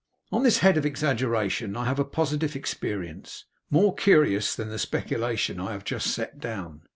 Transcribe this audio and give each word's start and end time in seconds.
On 0.31 0.41
this 0.41 0.57
head 0.65 0.77
of 0.77 0.85
exaggeration 0.87 1.77
I 1.77 1.85
have 1.85 1.99
a 1.99 2.03
positive 2.03 2.55
experience, 2.55 3.45
more 3.69 3.93
curious 3.93 4.55
than 4.55 4.69
the 4.69 4.79
speculation 4.79 5.59
I 5.59 5.73
have 5.73 5.83
just 5.83 6.07
set 6.07 6.39
down. 6.39 6.81